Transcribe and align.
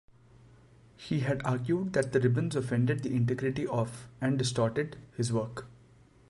He 0.97 1.19
had 1.19 1.43
argued 1.45 1.93
that 1.93 2.11
the 2.11 2.19
ribbons 2.19 2.55
offended 2.55 3.03
the 3.03 3.13
integrity 3.13 3.67
of, 3.67 4.07
and 4.19 4.35
distorted, 4.39 4.97
his 5.15 5.31
work. 5.31 5.67